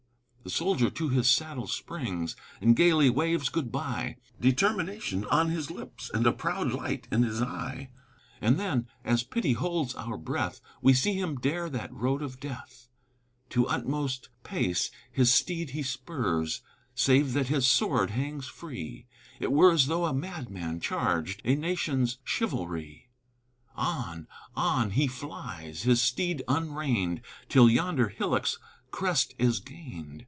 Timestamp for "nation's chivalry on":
21.55-24.27